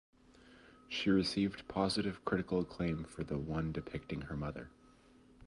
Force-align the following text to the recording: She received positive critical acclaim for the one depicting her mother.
She 0.89 1.11
received 1.11 1.67
positive 1.67 2.25
critical 2.25 2.61
acclaim 2.61 3.03
for 3.03 3.23
the 3.23 3.37
one 3.37 3.71
depicting 3.71 4.21
her 4.21 4.35
mother. 4.35 4.71